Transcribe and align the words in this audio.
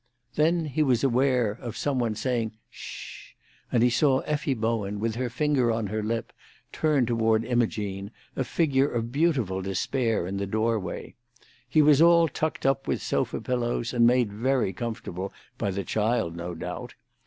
Then 0.33 0.65
he 0.65 0.81
was 0.81 1.03
aware 1.03 1.51
of 1.51 1.77
some 1.77 1.99
one 1.99 2.15
saying 2.15 2.53
"Sh!" 2.71 3.33
and 3.71 3.83
he 3.83 3.91
saw 3.91 4.21
Effie 4.21 4.55
Bowen, 4.55 4.99
with 4.99 5.13
her 5.13 5.29
finger 5.29 5.71
on 5.71 5.85
her 5.85 6.01
lip, 6.01 6.33
turned 6.71 7.05
toward 7.07 7.45
Imogene, 7.45 8.09
a 8.35 8.43
figure 8.43 8.89
of 8.89 9.11
beautiful 9.11 9.61
despair 9.61 10.25
in 10.25 10.37
the 10.37 10.47
doorway. 10.47 11.13
He 11.69 11.83
was 11.83 12.01
all 12.01 12.27
tucked 12.27 12.65
up 12.65 12.87
with 12.87 12.99
sofa 12.99 13.39
pillows, 13.41 13.93
and 13.93 14.07
made 14.07 14.33
very 14.33 14.73
comfortable, 14.73 15.31
by 15.59 15.69
the 15.69 15.83
child, 15.83 16.35
no 16.35 16.55
doubt. 16.55 16.95